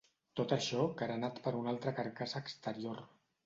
[0.39, 3.09] Tot axó carenat per una altra carcassa exterior.